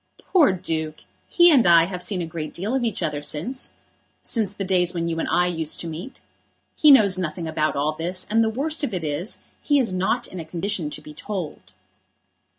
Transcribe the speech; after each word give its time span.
"Poor 0.17 0.51
Duke! 0.51 1.01
He 1.29 1.51
and 1.51 1.67
I 1.67 1.85
have 1.85 2.01
seen 2.01 2.23
a 2.23 2.25
great 2.25 2.55
deal 2.55 2.73
of 2.73 2.83
each 2.83 3.03
other 3.03 3.21
since, 3.21 3.75
since 4.23 4.51
the 4.51 4.65
days 4.65 4.95
when 4.95 5.07
you 5.07 5.19
and 5.19 5.29
I 5.29 5.45
used 5.45 5.79
to 5.81 5.87
meet. 5.87 6.19
He 6.75 6.89
knows 6.89 7.19
nothing 7.19 7.47
about 7.47 7.75
all 7.75 7.91
this, 7.93 8.25
and 8.27 8.43
the 8.43 8.49
worst 8.49 8.83
of 8.83 8.95
it 8.95 9.03
is, 9.03 9.41
he 9.61 9.77
is 9.77 9.93
not 9.93 10.25
in 10.25 10.39
a 10.39 10.43
condition 10.43 10.89
to 10.89 11.01
be 11.01 11.13
told." 11.13 11.73